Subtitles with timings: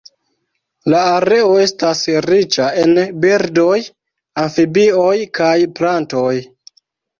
[0.93, 3.77] La areo estas riĉa en birdoj,
[4.47, 6.35] amfibioj kaj plantoj.